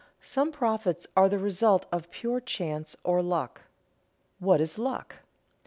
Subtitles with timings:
[0.19, 3.61] Some profits are the result of pure chance or luck.
[4.39, 5.17] What is luck?